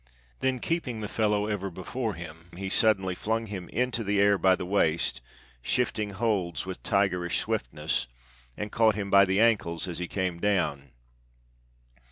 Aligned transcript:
Then, 0.39 0.57
keeping 0.57 1.01
the 1.01 1.07
fellow 1.07 1.45
ever 1.45 1.69
before 1.69 2.15
him, 2.15 2.49
he 2.57 2.69
suddenly 2.69 3.13
flung 3.13 3.45
him 3.45 3.69
into 3.69 4.03
the 4.03 4.19
air 4.19 4.39
by 4.39 4.55
the 4.55 4.65
waist, 4.65 5.21
shifting 5.61 6.09
holds 6.09 6.65
with 6.65 6.81
tigerish 6.81 7.37
swiftness, 7.37 8.07
and 8.57 8.71
caught 8.71 8.95
him 8.95 9.11
by 9.11 9.25
the 9.25 9.39
ankles 9.39 9.87
as 9.87 9.99
he 9.99 10.07
came 10.07 10.39
down. 10.39 10.89